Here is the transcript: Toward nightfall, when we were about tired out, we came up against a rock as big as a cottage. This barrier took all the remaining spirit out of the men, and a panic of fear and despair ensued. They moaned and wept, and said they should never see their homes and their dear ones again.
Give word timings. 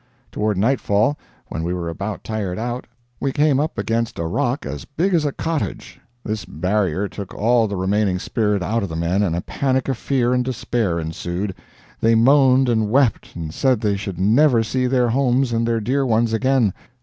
Toward 0.31 0.57
nightfall, 0.57 1.15
when 1.49 1.61
we 1.61 1.75
were 1.75 1.87
about 1.87 2.23
tired 2.23 2.57
out, 2.57 2.87
we 3.19 3.31
came 3.31 3.59
up 3.59 3.77
against 3.77 4.17
a 4.17 4.25
rock 4.25 4.65
as 4.65 4.83
big 4.83 5.13
as 5.13 5.25
a 5.25 5.31
cottage. 5.31 6.01
This 6.25 6.43
barrier 6.43 7.07
took 7.07 7.35
all 7.35 7.67
the 7.67 7.75
remaining 7.75 8.17
spirit 8.17 8.63
out 8.63 8.81
of 8.81 8.89
the 8.89 8.95
men, 8.95 9.21
and 9.21 9.35
a 9.35 9.41
panic 9.41 9.87
of 9.89 9.99
fear 9.99 10.33
and 10.33 10.43
despair 10.43 10.97
ensued. 10.99 11.53
They 11.99 12.15
moaned 12.15 12.67
and 12.67 12.89
wept, 12.89 13.35
and 13.35 13.53
said 13.53 13.79
they 13.81 13.95
should 13.95 14.17
never 14.17 14.63
see 14.63 14.87
their 14.87 15.09
homes 15.09 15.53
and 15.53 15.67
their 15.67 15.79
dear 15.79 16.03
ones 16.03 16.33
again. 16.33 16.73